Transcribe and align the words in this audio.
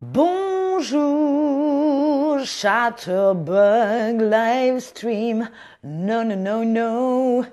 Bonjour, 0.00 0.38
Chatterbug 2.44 4.20
Livestream. 4.20 5.50
Non, 5.82 6.24
non, 6.24 6.36
non, 6.36 6.64
non. 6.64 7.44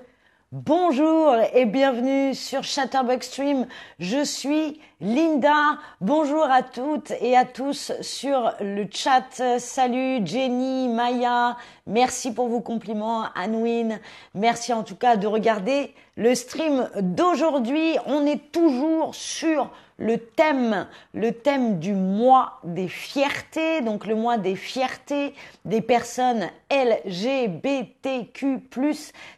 Bonjour 0.52 1.34
et 1.54 1.64
bienvenue 1.64 2.36
sur 2.36 2.62
Chatterbug 2.62 3.20
Stream. 3.20 3.66
Je 3.98 4.22
suis 4.22 4.80
Linda. 5.00 5.80
Bonjour 6.00 6.44
à 6.44 6.62
toutes 6.62 7.10
et 7.20 7.36
à 7.36 7.44
tous 7.44 7.90
sur 8.00 8.52
le 8.60 8.86
chat. 8.92 9.58
Salut 9.58 10.24
Jenny, 10.24 10.88
Maya. 10.88 11.56
Merci 11.88 12.32
pour 12.32 12.46
vos 12.46 12.60
compliments, 12.60 13.24
Anouine. 13.34 13.98
Merci 14.34 14.72
en 14.72 14.84
tout 14.84 14.94
cas 14.94 15.16
de 15.16 15.26
regarder 15.26 15.92
le 16.14 16.32
stream 16.36 16.88
d'aujourd'hui. 17.00 17.96
On 18.06 18.24
est 18.24 18.52
toujours 18.52 19.16
sur 19.16 19.68
le 19.98 20.18
thème, 20.18 20.86
le 21.14 21.32
thème 21.32 21.78
du 21.78 21.94
mois 21.94 22.60
des 22.64 22.88
fiertés, 22.88 23.80
donc 23.80 24.06
le 24.06 24.14
mois 24.14 24.36
des 24.36 24.56
fiertés 24.56 25.34
des 25.64 25.80
personnes 25.80 26.48
LGBTQ+, 26.70 28.60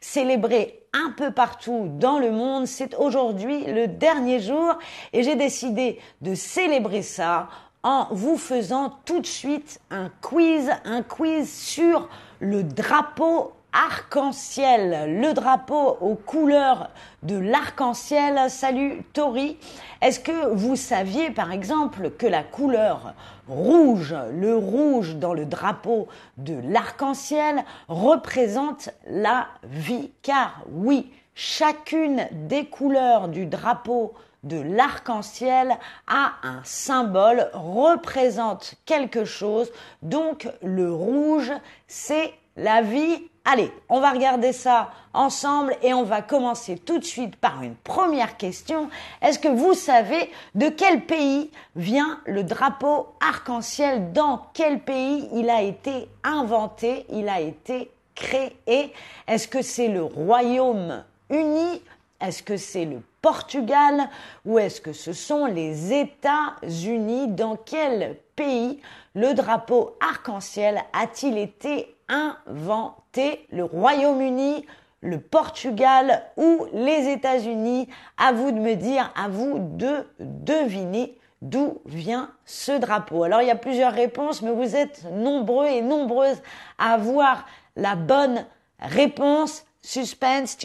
célébré 0.00 0.82
un 0.92 1.12
peu 1.16 1.30
partout 1.30 1.88
dans 1.98 2.18
le 2.18 2.30
monde. 2.30 2.66
C'est 2.66 2.94
aujourd'hui 2.96 3.64
le 3.66 3.86
dernier 3.86 4.40
jour 4.40 4.78
et 5.12 5.22
j'ai 5.22 5.36
décidé 5.36 6.00
de 6.22 6.34
célébrer 6.34 7.02
ça 7.02 7.48
en 7.84 8.08
vous 8.10 8.36
faisant 8.36 8.98
tout 9.04 9.20
de 9.20 9.26
suite 9.26 9.80
un 9.90 10.10
quiz, 10.20 10.70
un 10.84 11.02
quiz 11.02 11.52
sur 11.52 12.08
le 12.40 12.64
drapeau 12.64 13.52
arc-en-ciel, 13.72 15.20
le 15.20 15.32
drapeau 15.34 15.98
aux 16.00 16.14
couleurs 16.14 16.90
de 17.22 17.36
l'arc-en-ciel. 17.36 18.50
Salut 18.50 19.02
Tori. 19.12 19.58
Est-ce 20.00 20.20
que 20.20 20.52
vous 20.54 20.76
saviez 20.76 21.30
par 21.30 21.52
exemple 21.52 22.10
que 22.10 22.26
la 22.26 22.42
couleur 22.42 23.14
rouge, 23.48 24.14
le 24.32 24.56
rouge 24.56 25.16
dans 25.16 25.34
le 25.34 25.44
drapeau 25.44 26.08
de 26.36 26.54
l'arc-en-ciel 26.64 27.64
représente 27.88 28.90
la 29.06 29.48
vie 29.64 30.10
Car 30.22 30.62
oui, 30.70 31.10
chacune 31.34 32.26
des 32.32 32.66
couleurs 32.66 33.28
du 33.28 33.46
drapeau 33.46 34.14
de 34.44 34.60
l'arc-en-ciel 34.60 35.76
a 36.06 36.32
un 36.42 36.60
symbole, 36.64 37.50
représente 37.52 38.74
quelque 38.86 39.24
chose. 39.24 39.70
Donc 40.02 40.48
le 40.62 40.92
rouge, 40.92 41.52
c'est 41.86 42.32
la 42.56 42.82
vie 42.82 43.28
Allez, 43.50 43.72
on 43.88 44.00
va 44.00 44.10
regarder 44.10 44.52
ça 44.52 44.90
ensemble 45.14 45.74
et 45.82 45.94
on 45.94 46.02
va 46.02 46.20
commencer 46.20 46.76
tout 46.76 46.98
de 46.98 47.04
suite 47.04 47.34
par 47.36 47.62
une 47.62 47.76
première 47.76 48.36
question. 48.36 48.90
Est-ce 49.22 49.38
que 49.38 49.48
vous 49.48 49.72
savez 49.72 50.30
de 50.54 50.68
quel 50.68 51.06
pays 51.06 51.50
vient 51.74 52.20
le 52.26 52.44
drapeau 52.44 53.06
arc-en-ciel? 53.26 54.12
Dans 54.12 54.42
quel 54.52 54.80
pays 54.80 55.30
il 55.32 55.48
a 55.48 55.62
été 55.62 56.10
inventé 56.24 57.06
Il 57.10 57.30
a 57.30 57.40
été 57.40 57.90
créé? 58.14 58.92
Est-ce 59.26 59.48
que 59.48 59.62
c'est 59.62 59.88
le 59.88 60.04
Royaume-Uni? 60.04 61.80
Est-ce 62.20 62.42
que 62.42 62.58
c'est 62.58 62.84
le 62.84 63.00
Portugal? 63.22 64.10
Ou 64.44 64.58
est-ce 64.58 64.82
que 64.82 64.92
ce 64.92 65.14
sont 65.14 65.46
les 65.46 65.94
États-Unis? 65.94 67.28
Dans 67.28 67.56
quel 67.56 68.18
pays 68.36 68.78
le 69.14 69.32
drapeau 69.32 69.96
arc-en-ciel 70.06 70.82
a-t-il 70.92 71.38
été 71.38 71.94
inventé 72.08 73.46
le 73.50 73.64
Royaume-Uni, 73.64 74.66
le 75.00 75.20
Portugal 75.20 76.24
ou 76.36 76.66
les 76.72 77.08
États-Unis 77.08 77.88
À 78.16 78.32
vous 78.32 78.50
de 78.50 78.58
me 78.58 78.74
dire, 78.74 79.12
à 79.16 79.28
vous 79.28 79.58
de 79.58 80.06
deviner 80.18 81.16
d'où 81.40 81.80
vient 81.86 82.32
ce 82.44 82.72
drapeau. 82.72 83.22
Alors 83.22 83.42
il 83.42 83.48
y 83.48 83.52
a 83.52 83.56
plusieurs 83.56 83.92
réponses, 83.92 84.42
mais 84.42 84.52
vous 84.52 84.74
êtes 84.74 85.04
nombreux 85.12 85.66
et 85.66 85.82
nombreuses 85.82 86.42
à 86.78 86.94
avoir 86.94 87.46
la 87.76 87.94
bonne 87.94 88.44
réponse. 88.80 89.64
Suspense. 89.80 90.58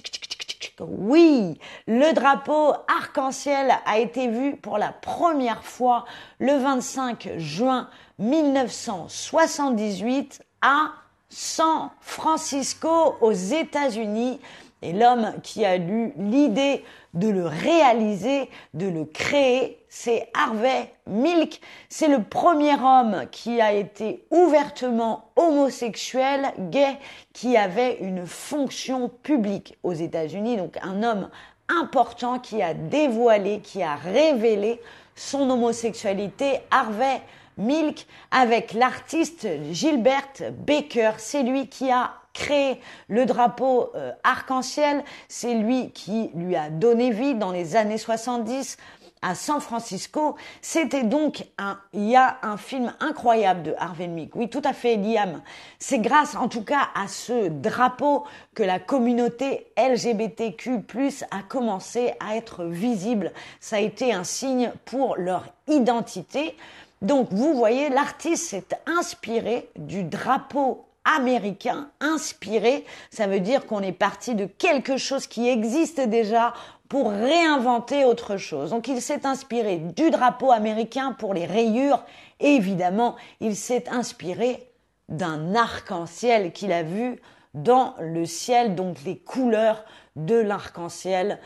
Oui, 0.80 1.60
le 1.87 2.14
drapeau 2.14 2.73
arc-en-ciel 2.99 3.71
a 3.86 3.99
été 3.99 4.27
vu 4.27 4.58
pour 4.58 4.80
la 4.80 4.92
première 4.92 5.64
fois 5.64 6.05
le 6.39 6.58
25 6.58 7.37
juin 7.37 7.89
1978 8.17 10.42
à 10.61 10.93
San 11.33 11.89
Francisco 12.02 13.16
aux 13.21 13.32
États-Unis. 13.32 14.39
Et 14.83 14.94
l'homme 14.94 15.33
qui 15.42 15.66
a 15.66 15.77
eu 15.77 16.14
l'idée 16.17 16.83
de 17.14 17.30
le 17.30 17.45
réaliser, 17.45 18.49
de 18.73 18.88
le 18.88 19.05
créer, 19.05 19.80
c'est 19.88 20.30
Harvey 20.33 20.92
Milk. 21.08 21.61
C'est 21.88 22.10
le 22.10 22.22
premier 22.22 22.73
homme 22.73 23.26
qui 23.32 23.61
a 23.61 23.72
été 23.72 24.26
ouvertement 24.30 25.30
homosexuel, 25.36 26.52
gay, 26.60 26.98
qui 27.32 27.55
avait 27.55 27.98
une 28.02 28.26
fonction 28.26 29.10
publique 29.10 29.77
aux 29.83 29.93
États-Unis. 29.93 30.58
Donc 30.58 30.77
un 30.82 31.02
homme 31.02 31.30
important 31.70 32.39
qui 32.39 32.61
a 32.61 32.73
dévoilé, 32.73 33.60
qui 33.60 33.82
a 33.82 33.95
révélé 33.95 34.82
son 35.16 35.49
homosexualité. 35.49 36.60
Harvey 36.72 37.22
Milk 37.58 38.08
avec 38.31 38.73
l'artiste 38.73 39.47
Gilbert 39.71 40.52
Baker. 40.65 41.11
C'est 41.17 41.43
lui 41.43 41.67
qui 41.67 41.91
a 41.91 42.14
créé 42.33 42.80
le 43.08 43.25
drapeau 43.25 43.91
euh, 43.95 44.11
arc-en-ciel. 44.23 45.03
C'est 45.27 45.53
lui 45.53 45.92
qui 45.92 46.31
lui 46.36 46.55
a 46.55 46.69
donné 46.69 47.11
vie 47.11 47.36
dans 47.36 47.52
les 47.52 47.75
années 47.75 47.97
70 47.97 48.77
à 49.23 49.36
San 49.36 49.61
Francisco. 49.61 50.36
C'était 50.61 51.03
donc 51.03 51.45
un, 51.58 51.80
il 51.93 52.09
y 52.09 52.15
a 52.15 52.37
un 52.43 52.58
film 52.58 52.93
incroyable 52.99 53.63
de 53.63 53.73
Harvey 53.80 54.08
Milk. 54.08 54.36
Oui, 54.36 54.49
tout 54.49 54.61
à 54.63 54.73
fait, 54.73 54.97
Liam. 54.97 55.42
C'est 55.80 55.99
grâce, 55.99 56.36
en 56.36 56.49
tout 56.49 56.63
cas, 56.63 56.89
à 56.93 57.08
ce 57.08 57.47
drapeau 57.47 58.25
que 58.53 58.63
la 58.63 58.80
communauté 58.80 59.67
LGBTQ+, 59.77 60.83
a 61.31 61.42
commencé 61.47 62.13
à 62.19 62.36
être 62.36 62.65
visible. 62.65 63.31
Ça 63.59 63.77
a 63.77 63.80
été 63.80 64.13
un 64.13 64.25
signe 64.25 64.71
pour 64.86 65.15
leur 65.15 65.45
identité. 65.67 66.55
Donc 67.03 67.27
vous 67.31 67.53
voyez, 67.53 67.89
l'artiste 67.89 68.49
s'est 68.49 68.67
inspiré 68.87 69.69
du 69.75 70.03
drapeau 70.03 70.86
américain, 71.03 71.89
inspiré, 71.99 72.86
ça 73.11 73.27
veut 73.27 73.41
dire 73.41 73.65
qu'on 73.65 73.81
est 73.81 73.91
parti 73.91 74.36
de 74.36 74.45
quelque 74.45 74.95
chose 74.95 75.27
qui 75.27 75.49
existe 75.49 75.99
déjà 75.99 76.53
pour 76.87 77.11
réinventer 77.11 78.05
autre 78.05 78.37
chose. 78.37 78.69
Donc 78.69 78.87
il 78.87 79.02
s'est 79.02 79.25
inspiré 79.25 79.77
du 79.77 80.11
drapeau 80.11 80.52
américain 80.52 81.11
pour 81.11 81.33
les 81.33 81.45
rayures. 81.45 82.03
Évidemment 82.39 83.15
il 83.42 83.58
s'est 83.58 83.89
inspiré 83.89 84.69
d'un 85.09 85.55
arc-en-ciel 85.55 86.53
qu'il 86.53 86.71
a 86.71 86.83
vu 86.83 87.19
dans 87.53 87.95
le 87.99 88.25
ciel, 88.25 88.75
donc 88.75 88.97
les 89.05 89.17
couleurs 89.17 89.83
de 90.15 90.36
l'arc-en-ciel 90.36 91.39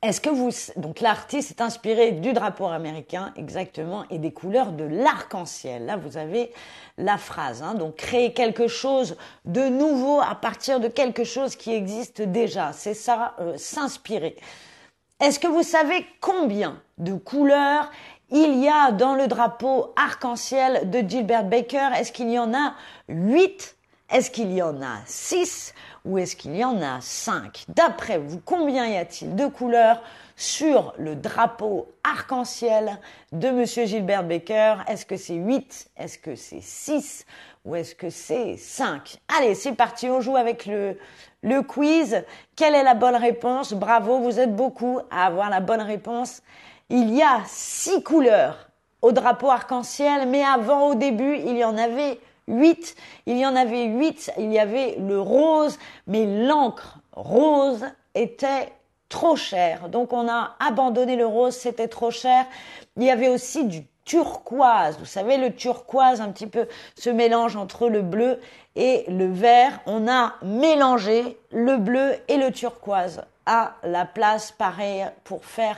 est-ce 0.00 0.20
que 0.20 0.30
vous 0.30 0.50
donc 0.76 1.00
l'artiste 1.00 1.50
est 1.50 1.60
inspiré 1.60 2.12
du 2.12 2.32
drapeau 2.32 2.66
américain 2.66 3.32
exactement 3.36 4.04
et 4.10 4.18
des 4.18 4.30
couleurs 4.32 4.70
de 4.70 4.84
l'arc-en-ciel. 4.84 5.86
Là, 5.86 5.96
vous 5.96 6.16
avez 6.16 6.52
la 6.98 7.18
phrase. 7.18 7.62
Hein, 7.62 7.74
donc 7.74 7.96
créer 7.96 8.32
quelque 8.32 8.68
chose 8.68 9.16
de 9.44 9.68
nouveau 9.68 10.20
à 10.20 10.36
partir 10.36 10.78
de 10.78 10.86
quelque 10.86 11.24
chose 11.24 11.56
qui 11.56 11.72
existe 11.72 12.22
déjà. 12.22 12.72
C'est 12.72 12.94
ça, 12.94 13.34
euh, 13.40 13.56
s'inspirer. 13.56 14.36
Est-ce 15.18 15.40
que 15.40 15.48
vous 15.48 15.64
savez 15.64 16.06
combien 16.20 16.80
de 16.98 17.14
couleurs 17.14 17.90
il 18.30 18.62
y 18.62 18.68
a 18.68 18.92
dans 18.92 19.16
le 19.16 19.26
drapeau 19.26 19.92
arc-en-ciel 19.96 20.90
de 20.90 21.00
Gilbert 21.00 21.44
Baker? 21.44 21.88
Est-ce 21.96 22.12
qu'il 22.12 22.30
y 22.30 22.38
en 22.38 22.54
a 22.54 22.74
huit? 23.08 23.77
Est-ce 24.10 24.30
qu'il 24.30 24.50
y 24.54 24.62
en 24.62 24.80
a 24.80 25.00
six 25.04 25.74
ou 26.06 26.16
est-ce 26.16 26.34
qu'il 26.34 26.56
y 26.56 26.64
en 26.64 26.80
a 26.80 27.02
cinq? 27.02 27.66
D'après 27.68 28.16
vous, 28.16 28.40
combien 28.42 28.86
y 28.86 28.96
a-t-il 28.96 29.36
de 29.36 29.46
couleurs 29.46 30.02
sur 30.34 30.94
le 30.96 31.14
drapeau 31.14 31.88
arc-en-ciel 32.04 32.98
de 33.32 33.50
Monsieur 33.50 33.84
Gilbert 33.84 34.24
Baker? 34.24 34.76
Est-ce 34.88 35.04
que 35.04 35.18
c'est 35.18 35.34
8 35.34 35.90
Est-ce 35.98 36.18
que 36.18 36.36
c'est 36.36 36.62
6 36.62 37.26
Ou 37.66 37.74
est-ce 37.74 37.94
que 37.94 38.08
c'est 38.08 38.56
5 38.56 39.18
Allez, 39.38 39.54
c'est 39.54 39.74
parti, 39.74 40.08
on 40.08 40.22
joue 40.22 40.36
avec 40.36 40.64
le, 40.64 40.98
le 41.42 41.60
quiz. 41.60 42.24
Quelle 42.56 42.74
est 42.74 42.84
la 42.84 42.94
bonne 42.94 43.16
réponse? 43.16 43.74
Bravo, 43.74 44.20
vous 44.20 44.40
êtes 44.40 44.56
beaucoup 44.56 45.00
à 45.10 45.26
avoir 45.26 45.50
la 45.50 45.60
bonne 45.60 45.82
réponse. 45.82 46.40
Il 46.88 47.14
y 47.14 47.22
a 47.22 47.42
six 47.44 48.02
couleurs 48.02 48.70
au 49.02 49.12
drapeau 49.12 49.50
arc-en-ciel, 49.50 50.26
mais 50.28 50.42
avant, 50.42 50.88
au 50.88 50.94
début, 50.94 51.36
il 51.36 51.58
y 51.58 51.64
en 51.64 51.76
avait 51.76 52.18
8. 52.48 52.96
Il 53.26 53.38
y 53.38 53.46
en 53.46 53.54
avait 53.54 53.84
8. 53.84 54.32
Il 54.38 54.52
y 54.52 54.58
avait 54.58 54.96
le 54.98 55.20
rose, 55.20 55.78
mais 56.06 56.26
l'encre 56.26 56.98
rose 57.12 57.84
était 58.14 58.72
trop 59.08 59.36
chère. 59.36 59.88
Donc 59.88 60.12
on 60.12 60.28
a 60.28 60.56
abandonné 60.60 61.16
le 61.16 61.26
rose, 61.26 61.54
c'était 61.54 61.88
trop 61.88 62.10
cher. 62.10 62.44
Il 62.96 63.04
y 63.04 63.10
avait 63.10 63.28
aussi 63.28 63.64
du 63.64 63.86
turquoise. 64.04 64.98
Vous 64.98 65.04
savez, 65.04 65.36
le 65.36 65.54
turquoise, 65.54 66.20
un 66.20 66.30
petit 66.30 66.46
peu 66.46 66.66
ce 66.96 67.10
mélange 67.10 67.56
entre 67.56 67.88
le 67.88 68.02
bleu 68.02 68.40
et 68.74 69.04
le 69.08 69.26
vert. 69.26 69.80
On 69.86 70.08
a 70.08 70.34
mélangé 70.42 71.38
le 71.50 71.76
bleu 71.76 72.14
et 72.28 72.36
le 72.36 72.50
turquoise 72.50 73.22
à 73.46 73.74
la 73.82 74.04
place 74.04 74.50
pareille 74.50 75.06
pour 75.24 75.44
faire 75.44 75.76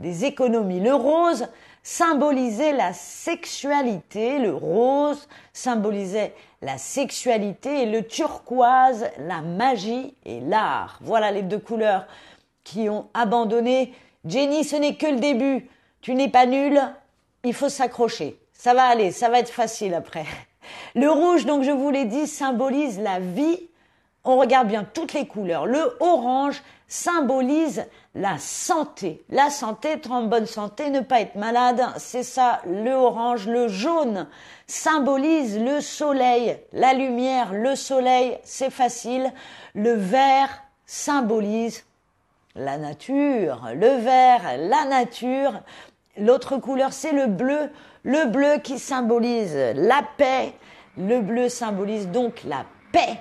des 0.00 0.24
économies. 0.24 0.80
Le 0.80 0.94
rose 0.94 1.46
symbolisait 1.82 2.72
la 2.72 2.92
sexualité, 2.92 4.38
le 4.38 4.54
rose 4.54 5.28
symbolisait 5.52 6.34
la 6.62 6.78
sexualité 6.78 7.82
et 7.82 7.86
le 7.86 8.06
turquoise 8.06 9.06
la 9.18 9.40
magie 9.40 10.14
et 10.24 10.40
l'art. 10.40 10.98
Voilà 11.00 11.30
les 11.30 11.42
deux 11.42 11.58
couleurs 11.58 12.06
qui 12.64 12.88
ont 12.88 13.08
abandonné. 13.14 13.94
Jenny, 14.24 14.64
ce 14.64 14.76
n'est 14.76 14.96
que 14.96 15.06
le 15.06 15.20
début. 15.20 15.68
Tu 16.02 16.14
n'es 16.14 16.28
pas 16.28 16.46
nul, 16.46 16.80
il 17.44 17.54
faut 17.54 17.68
s'accrocher. 17.68 18.38
Ça 18.52 18.74
va 18.74 18.84
aller, 18.84 19.10
ça 19.10 19.28
va 19.28 19.38
être 19.38 19.50
facile 19.50 19.94
après. 19.94 20.24
Le 20.94 21.10
rouge, 21.10 21.46
donc 21.46 21.62
je 21.62 21.70
vous 21.70 21.90
l'ai 21.90 22.04
dit, 22.04 22.26
symbolise 22.26 23.00
la 23.00 23.18
vie. 23.18 23.69
On 24.24 24.36
regarde 24.36 24.68
bien 24.68 24.84
toutes 24.84 25.14
les 25.14 25.26
couleurs. 25.26 25.66
Le 25.66 25.96
orange 26.00 26.62
symbolise 26.88 27.86
la 28.14 28.36
santé. 28.38 29.24
La 29.30 29.48
santé, 29.48 29.90
être 29.90 30.10
en 30.10 30.24
bonne 30.24 30.46
santé, 30.46 30.90
ne 30.90 31.00
pas 31.00 31.20
être 31.20 31.36
malade, 31.36 31.82
c'est 31.96 32.24
ça, 32.24 32.60
le 32.66 32.92
orange. 32.92 33.46
Le 33.46 33.68
jaune 33.68 34.26
symbolise 34.66 35.58
le 35.58 35.80
soleil, 35.80 36.58
la 36.72 36.92
lumière, 36.92 37.52
le 37.52 37.76
soleil, 37.76 38.38
c'est 38.42 38.70
facile. 38.70 39.32
Le 39.74 39.92
vert 39.92 40.50
symbolise 40.84 41.84
la 42.56 42.76
nature, 42.76 43.68
le 43.74 44.02
vert, 44.02 44.42
la 44.58 44.84
nature. 44.86 45.62
L'autre 46.18 46.56
couleur, 46.56 46.92
c'est 46.92 47.12
le 47.12 47.26
bleu. 47.26 47.70
Le 48.02 48.26
bleu 48.26 48.58
qui 48.62 48.78
symbolise 48.78 49.56
la 49.74 50.02
paix. 50.16 50.52
Le 50.98 51.20
bleu 51.20 51.48
symbolise 51.48 52.08
donc 52.08 52.42
la 52.44 52.64
paix. 52.92 53.18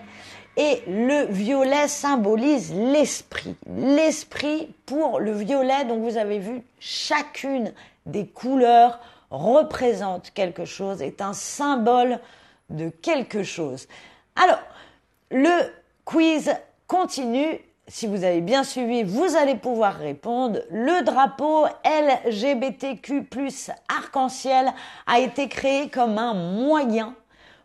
Et 0.58 0.82
le 0.88 1.26
violet 1.26 1.88
symbolise 1.88 2.74
l'esprit. 2.74 3.56
L'esprit 3.68 4.74
pour 4.86 5.20
le 5.20 5.32
violet, 5.32 5.86
donc 5.86 6.02
vous 6.02 6.18
avez 6.18 6.40
vu, 6.40 6.62
chacune 6.80 7.74
des 8.06 8.28
couleurs 8.28 9.00
représente 9.32 10.32
quelque 10.32 10.66
chose, 10.66 11.02
est 11.02 11.22
un 11.22 11.34
symbole 11.34 12.20
de 12.70 12.90
quelque 12.90 13.44
chose. 13.44 13.88
Alors, 14.36 14.60
le 15.32 15.72
quiz 16.04 16.54
continue 16.88 17.60
si 17.90 18.06
vous 18.06 18.24
avez 18.24 18.42
bien 18.42 18.64
suivi, 18.64 19.04
vous 19.04 19.36
allez 19.36 19.56
pouvoir 19.56 19.96
répondre. 19.96 20.60
Le 20.70 21.04
drapeau 21.04 21.66
LGBTQ 21.84 23.28
arc-en-ciel 23.88 24.72
a 25.08 25.20
été 25.20 25.50
créé 25.50 25.90
comme 25.90 26.18
un 26.18 26.36
moyen 26.36 27.16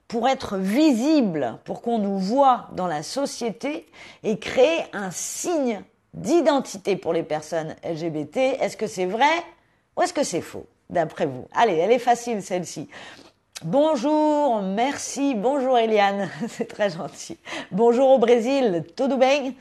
pour 0.09 0.29
être 0.29 0.57
visible, 0.57 1.59
pour 1.65 1.83
qu'on 1.83 1.99
nous 1.99 2.19
voit 2.19 2.69
dans 2.73 2.87
la 2.87 3.03
société 3.03 3.87
et 4.23 4.39
créer 4.39 4.85
un 4.93 5.11
signe 5.11 5.83
d'identité 6.13 6.97
pour 6.97 7.13
les 7.13 7.23
personnes 7.23 7.75
LGBT. 7.85 8.37
Est-ce 8.61 8.77
que 8.77 8.87
c'est 8.87 9.07
vrai 9.07 9.43
ou 9.97 10.03
est-ce 10.03 10.13
que 10.13 10.25
c'est 10.25 10.41
faux, 10.41 10.67
d'après 10.91 11.27
vous? 11.27 11.47
Allez, 11.53 11.75
elle 11.75 11.93
est 11.93 11.99
facile 11.99 12.43
celle-ci. 12.43 12.89
Bonjour, 13.63 14.63
merci, 14.63 15.35
bonjour 15.35 15.79
Eliane, 15.79 16.29
c'est 16.49 16.67
très 16.67 16.91
gentil. 16.91 17.39
Bonjour 17.71 18.11
au 18.11 18.19
Brésil, 18.19 18.85
tout 18.97 19.09
bien 19.17 19.53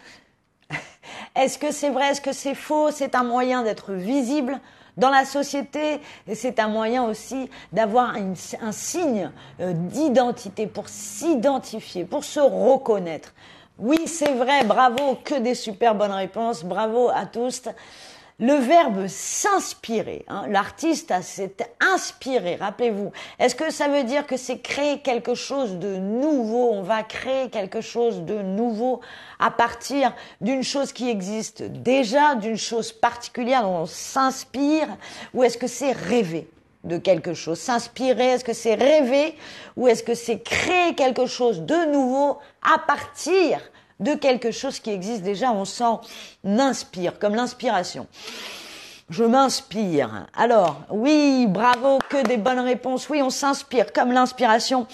est-ce 1.35 1.57
que 1.57 1.71
c'est 1.71 1.89
vrai, 1.89 2.09
est-ce 2.09 2.21
que 2.21 2.33
c'est 2.33 2.55
faux? 2.55 2.91
C'est 2.91 3.15
un 3.15 3.23
moyen 3.23 3.63
d'être 3.63 3.93
visible 3.93 4.59
dans 4.97 5.09
la 5.09 5.25
société 5.25 5.99
c'est 6.33 6.59
un 6.59 6.67
moyen 6.67 7.03
aussi 7.05 7.49
d'avoir 7.71 8.15
un 8.15 8.71
signe 8.71 9.31
euh, 9.59 9.73
d'identité 9.73 10.67
pour 10.67 10.89
s'identifier, 10.89 12.05
pour 12.05 12.23
se 12.23 12.39
reconnaître. 12.39 13.33
Oui, 13.79 13.97
c'est 14.05 14.33
vrai, 14.33 14.63
bravo, 14.63 15.17
que 15.23 15.39
des 15.39 15.55
super 15.55 15.95
bonnes 15.95 16.11
réponses, 16.11 16.63
bravo 16.63 17.09
à 17.09 17.25
tous. 17.25 17.63
Le 18.39 18.55
verbe 18.55 19.07
s'inspirer, 19.07 20.25
hein, 20.27 20.45
l'artiste 20.49 21.13
s'est 21.21 21.55
inspiré, 21.79 22.55
rappelez-vous. 22.55 23.11
Est-ce 23.37 23.53
que 23.53 23.71
ça 23.71 23.87
veut 23.87 24.03
dire 24.03 24.25
que 24.25 24.37
c'est 24.37 24.57
créer 24.57 24.99
quelque 25.01 25.35
chose 25.35 25.77
de 25.77 25.97
nouveau 25.97 26.71
On 26.71 26.81
va 26.81 27.03
créer 27.03 27.49
quelque 27.49 27.79
chose 27.79 28.21
de 28.21 28.41
nouveau 28.41 29.01
à 29.39 29.51
partir 29.51 30.15
d'une 30.41 30.63
chose 30.63 30.93
qui 30.93 31.09
existe 31.09 31.61
déjà, 31.61 32.33
d'une 32.33 32.57
chose 32.57 32.91
particulière 32.91 33.63
dont 33.63 33.81
on 33.81 33.85
s'inspire 33.85 34.87
Ou 35.35 35.43
est-ce 35.43 35.59
que 35.59 35.67
c'est 35.67 35.91
rêver 35.91 36.49
de 36.83 36.97
quelque 36.97 37.35
chose 37.35 37.59
S'inspirer, 37.59 38.31
est-ce 38.31 38.43
que 38.43 38.53
c'est 38.53 38.73
rêver 38.73 39.37
Ou 39.77 39.87
est-ce 39.87 40.01
que 40.01 40.15
c'est 40.15 40.39
créer 40.39 40.95
quelque 40.95 41.27
chose 41.27 41.61
de 41.61 41.91
nouveau 41.91 42.39
à 42.63 42.79
partir 42.79 43.59
de 43.99 44.13
quelque 44.15 44.51
chose 44.51 44.79
qui 44.79 44.89
existe 44.89 45.23
déjà, 45.23 45.51
on 45.51 45.65
s'en 45.65 46.01
inspire, 46.43 47.19
comme 47.19 47.35
l'inspiration. 47.35 48.07
Je 49.09 49.23
m'inspire. 49.23 50.27
Alors, 50.35 50.81
oui, 50.89 51.45
bravo, 51.47 51.99
que 52.09 52.25
des 52.25 52.37
bonnes 52.37 52.59
réponses. 52.59 53.09
Oui, 53.09 53.21
on 53.21 53.29
s'inspire, 53.29 53.91
comme 53.93 54.11
l'inspiration. 54.11 54.87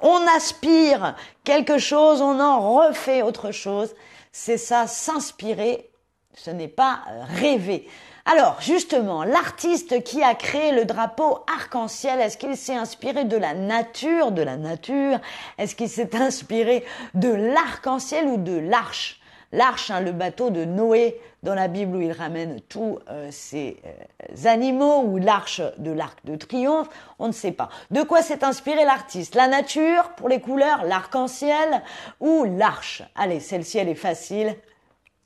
On 0.00 0.20
aspire 0.36 1.14
quelque 1.44 1.78
chose, 1.78 2.20
on 2.20 2.40
en 2.40 2.76
refait 2.76 3.22
autre 3.22 3.50
chose. 3.50 3.94
C'est 4.32 4.58
ça, 4.58 4.86
s'inspirer. 4.86 5.90
Ce 6.34 6.50
n'est 6.50 6.68
pas 6.68 7.00
rêver. 7.34 7.88
Alors, 8.28 8.60
justement, 8.60 9.22
l'artiste 9.22 10.02
qui 10.02 10.20
a 10.20 10.34
créé 10.34 10.72
le 10.72 10.84
drapeau 10.84 11.44
arc-en-ciel, 11.46 12.20
est-ce 12.20 12.36
qu'il 12.36 12.56
s'est 12.56 12.74
inspiré 12.74 13.24
de 13.24 13.36
la 13.36 13.54
nature, 13.54 14.32
de 14.32 14.42
la 14.42 14.56
nature? 14.56 15.20
Est-ce 15.58 15.76
qu'il 15.76 15.88
s'est 15.88 16.16
inspiré 16.20 16.84
de 17.14 17.28
l'arc-en-ciel 17.28 18.26
ou 18.26 18.36
de 18.36 18.58
l'arche? 18.58 19.20
L'arche, 19.52 19.92
hein, 19.92 20.00
le 20.00 20.10
bateau 20.10 20.50
de 20.50 20.64
Noé 20.64 21.20
dans 21.44 21.54
la 21.54 21.68
Bible 21.68 21.94
où 21.94 22.00
il 22.00 22.10
ramène 22.10 22.60
tous 22.68 22.98
euh, 23.08 23.28
ces 23.30 23.76
euh, 23.86 24.48
animaux, 24.48 25.02
ou 25.04 25.18
l'arche 25.18 25.62
de 25.78 25.92
l'arc 25.92 26.18
de 26.24 26.34
triomphe, 26.34 26.88
on 27.20 27.28
ne 27.28 27.32
sait 27.32 27.52
pas. 27.52 27.68
De 27.92 28.02
quoi 28.02 28.22
s'est 28.22 28.42
inspiré 28.42 28.84
l'artiste? 28.84 29.36
La 29.36 29.46
nature 29.46 30.10
pour 30.16 30.28
les 30.28 30.40
couleurs, 30.40 30.84
l'arc-en-ciel 30.84 31.80
ou 32.18 32.44
l'arche? 32.44 33.04
Allez, 33.14 33.38
celle-ci 33.38 33.78
elle 33.78 33.88
est 33.88 33.94
facile. 33.94 34.56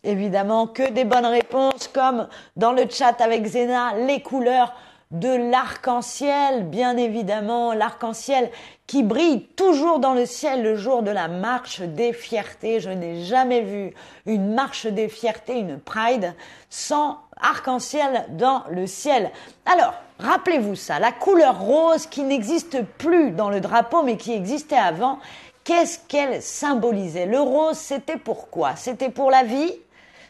Évidemment 0.02 0.66
que 0.66 0.90
des 0.90 1.04
bonnes 1.04 1.26
réponses 1.26 1.88
comme 1.88 2.28
dans 2.56 2.72
le 2.72 2.84
chat 2.88 3.20
avec 3.20 3.44
Zena, 3.46 3.94
les 4.06 4.22
couleurs 4.22 4.72
de 5.10 5.50
l'arc-en-ciel, 5.50 6.68
bien 6.68 6.96
évidemment, 6.96 7.72
l'arc-en-ciel 7.74 8.48
qui 8.86 9.02
brille 9.02 9.42
toujours 9.56 9.98
dans 9.98 10.14
le 10.14 10.24
ciel 10.24 10.62
le 10.62 10.76
jour 10.76 11.02
de 11.02 11.10
la 11.10 11.28
marche 11.28 11.80
des 11.80 12.12
fiertés. 12.12 12.80
Je 12.80 12.90
n'ai 12.90 13.24
jamais 13.24 13.60
vu 13.60 13.92
une 14.24 14.54
marche 14.54 14.86
des 14.86 15.08
fiertés, 15.08 15.58
une 15.58 15.80
pride, 15.80 16.34
sans 16.70 17.18
arc-en-ciel 17.40 18.26
dans 18.30 18.62
le 18.70 18.86
ciel. 18.86 19.30
Alors, 19.66 19.94
rappelez-vous 20.20 20.76
ça, 20.76 20.98
la 20.98 21.12
couleur 21.12 21.60
rose 21.60 22.06
qui 22.06 22.22
n'existe 22.22 22.82
plus 22.98 23.32
dans 23.32 23.50
le 23.50 23.60
drapeau 23.60 24.02
mais 24.02 24.16
qui 24.16 24.32
existait 24.32 24.76
avant, 24.76 25.18
qu'est-ce 25.64 25.98
qu'elle 26.06 26.40
symbolisait? 26.40 27.26
Le 27.26 27.40
rose, 27.40 27.76
c'était 27.76 28.16
pourquoi 28.16 28.76
C'était 28.76 29.10
pour 29.10 29.30
la 29.30 29.42
vie? 29.42 29.74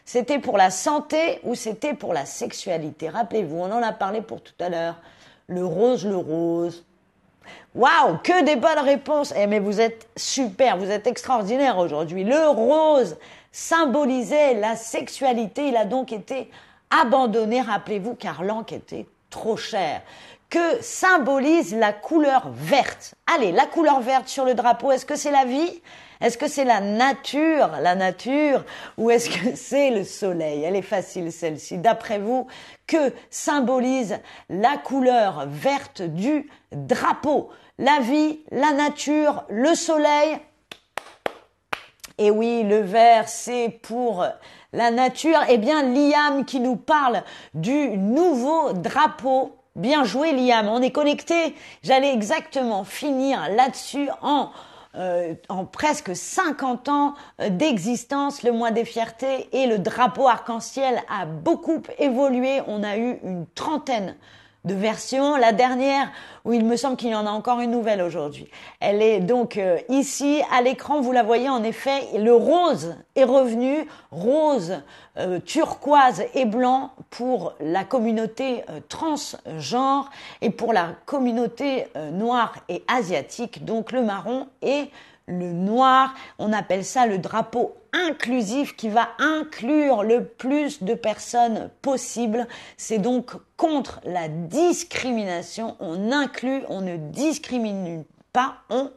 C'était 0.05 0.39
pour 0.39 0.57
la 0.57 0.69
santé 0.69 1.39
ou 1.43 1.55
c'était 1.55 1.93
pour 1.93 2.13
la 2.13 2.25
sexualité? 2.25 3.09
Rappelez-vous, 3.09 3.57
on 3.57 3.71
en 3.71 3.83
a 3.83 3.91
parlé 3.91 4.21
pour 4.21 4.41
tout 4.41 4.53
à 4.59 4.69
l'heure. 4.69 4.95
Le 5.47 5.65
rose, 5.65 6.05
le 6.05 6.17
rose. 6.17 6.85
Waouh, 7.75 8.17
que 8.23 8.43
des 8.43 8.55
bonnes 8.55 8.79
réponses. 8.79 9.33
Eh 9.35 9.47
mais 9.47 9.59
vous 9.59 9.79
êtes 9.79 10.07
super, 10.15 10.77
vous 10.77 10.91
êtes 10.91 11.07
extraordinaire 11.07 11.77
aujourd'hui. 11.77 12.23
Le 12.23 12.47
rose 12.47 13.17
symbolisait 13.51 14.55
la 14.55 14.75
sexualité, 14.75 15.67
il 15.67 15.75
a 15.75 15.85
donc 15.85 16.11
été 16.11 16.49
abandonné, 16.89 17.61
rappelez-vous, 17.61 18.15
car 18.15 18.43
l'encre 18.43 18.73
était 18.73 19.05
trop 19.29 19.57
cher. 19.57 20.01
Que 20.49 20.81
symbolise 20.81 21.73
la 21.75 21.93
couleur 21.93 22.49
verte? 22.53 23.15
Allez, 23.33 23.51
la 23.51 23.65
couleur 23.65 24.01
verte 24.01 24.27
sur 24.27 24.45
le 24.45 24.53
drapeau, 24.53 24.91
est-ce 24.91 25.05
que 25.05 25.15
c'est 25.15 25.31
la 25.31 25.45
vie? 25.45 25.81
Est-ce 26.21 26.37
que 26.37 26.47
c'est 26.47 26.65
la 26.65 26.81
nature, 26.81 27.69
la 27.81 27.95
nature, 27.95 28.63
ou 28.97 29.09
est-ce 29.09 29.29
que 29.29 29.49
c'est 29.55 29.89
le 29.89 30.03
soleil? 30.03 30.63
Elle 30.63 30.75
est 30.75 30.81
facile 30.81 31.31
celle-ci. 31.31 31.77
D'après 31.77 32.19
vous, 32.19 32.47
que 32.87 33.13
symbolise 33.29 34.19
la 34.49 34.77
couleur 34.77 35.45
verte 35.47 36.01
du 36.01 36.49
drapeau? 36.71 37.49
La 37.79 37.99
vie, 37.99 38.39
la 38.51 38.73
nature, 38.73 39.43
le 39.49 39.73
soleil? 39.73 40.37
Et 42.19 42.29
oui, 42.29 42.63
le 42.63 42.81
vert, 42.81 43.27
c'est 43.27 43.79
pour 43.81 44.23
la 44.73 44.91
nature. 44.91 45.39
Eh 45.49 45.57
bien, 45.57 45.81
Liam 45.81 46.45
qui 46.45 46.59
nous 46.59 46.75
parle 46.75 47.23
du 47.55 47.97
nouveau 47.97 48.73
drapeau. 48.73 49.57
Bien 49.75 50.03
joué, 50.03 50.33
Liam. 50.33 50.67
On 50.67 50.81
est 50.83 50.91
connecté. 50.91 51.55
J'allais 51.81 52.13
exactement 52.13 52.83
finir 52.83 53.49
là-dessus 53.55 54.09
en 54.21 54.51
euh, 54.95 55.35
en 55.47 55.65
presque 55.65 56.15
50 56.15 56.89
ans 56.89 57.15
euh, 57.39 57.49
d'existence, 57.49 58.43
le 58.43 58.51
mois 58.51 58.71
des 58.71 58.83
fiertés 58.83 59.47
et 59.53 59.65
le 59.65 59.79
drapeau 59.79 60.27
arc-en-ciel 60.27 61.01
a 61.09 61.25
beaucoup 61.25 61.81
évolué. 61.97 62.61
On 62.67 62.83
a 62.83 62.97
eu 62.97 63.17
une 63.23 63.45
trentaine 63.55 64.15
de 64.65 64.73
versions. 64.73 65.35
La 65.35 65.51
dernière, 65.51 66.09
où 66.45 66.53
il 66.53 66.65
me 66.65 66.75
semble 66.75 66.97
qu'il 66.97 67.09
y 67.09 67.15
en 67.15 67.25
a 67.25 67.31
encore 67.31 67.59
une 67.59 67.71
nouvelle 67.71 68.01
aujourd'hui. 68.01 68.47
Elle 68.79 69.01
est 69.01 69.19
donc 69.19 69.57
euh, 69.57 69.77
ici 69.89 70.41
à 70.51 70.61
l'écran, 70.61 71.01
vous 71.01 71.11
la 71.11 71.23
voyez 71.23 71.49
en 71.49 71.63
effet, 71.63 72.17
le 72.17 72.33
rose 72.33 72.95
est 73.15 73.23
revenu, 73.23 73.87
rose, 74.11 74.81
euh, 75.17 75.39
turquoise 75.39 76.23
et 76.33 76.45
blanc 76.45 76.91
pour 77.09 77.53
la 77.59 77.83
communauté 77.83 78.63
euh, 78.69 78.79
transgenre 78.87 80.09
et 80.41 80.49
pour 80.49 80.73
la 80.73 80.89
communauté 81.05 81.87
noire 82.13 82.55
et 82.69 82.83
asiatique, 82.87 83.65
donc 83.65 83.91
le 83.91 84.01
marron 84.01 84.47
et 84.61 84.89
le 85.31 85.51
noir. 85.53 86.13
On 86.39 86.53
appelle 86.53 86.85
ça 86.85 87.07
le 87.07 87.17
drapeau 87.17 87.75
inclusif 87.93 88.75
qui 88.75 88.89
va 88.89 89.09
inclure 89.19 90.03
le 90.03 90.25
plus 90.25 90.83
de 90.83 90.93
personnes 90.93 91.69
possible. 91.81 92.47
C'est 92.77 92.99
donc 92.99 93.31
contre 93.57 93.99
la 94.05 94.27
discrimination. 94.27 95.75
On 95.79 96.11
inclut, 96.11 96.63
on 96.69 96.81
ne 96.81 96.97
discrimine 96.97 98.03
pas, 98.33 98.57
on 98.69 98.91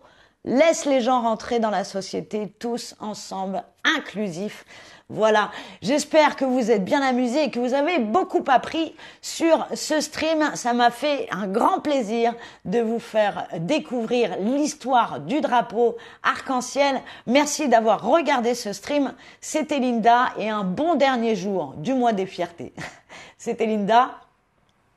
laisse 0.44 0.84
les 0.84 1.00
gens 1.00 1.22
rentrer 1.22 1.58
dans 1.58 1.70
la 1.70 1.84
société 1.84 2.52
tous 2.58 2.94
ensemble, 3.00 3.64
inclusifs. 3.96 4.64
Voilà, 5.10 5.50
j'espère 5.82 6.34
que 6.34 6.46
vous 6.46 6.70
êtes 6.70 6.82
bien 6.82 7.02
amusés 7.02 7.44
et 7.44 7.50
que 7.50 7.60
vous 7.60 7.74
avez 7.74 7.98
beaucoup 7.98 8.42
appris 8.46 8.96
sur 9.20 9.66
ce 9.74 10.00
stream. 10.00 10.50
Ça 10.54 10.72
m'a 10.72 10.90
fait 10.90 11.28
un 11.30 11.46
grand 11.46 11.80
plaisir 11.80 12.34
de 12.64 12.80
vous 12.80 12.98
faire 12.98 13.46
découvrir 13.58 14.38
l'histoire 14.40 15.20
du 15.20 15.42
drapeau 15.42 15.96
arc-en-ciel. 16.22 17.02
Merci 17.26 17.68
d'avoir 17.68 18.02
regardé 18.02 18.54
ce 18.54 18.72
stream. 18.72 19.12
C'était 19.42 19.78
Linda 19.78 20.32
et 20.38 20.48
un 20.48 20.64
bon 20.64 20.94
dernier 20.94 21.36
jour 21.36 21.74
du 21.76 21.92
mois 21.92 22.14
des 22.14 22.26
fiertés. 22.26 22.72
C'était 23.36 23.66
Linda. 23.66 24.18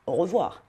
Au 0.06 0.14
revoir. 0.14 0.64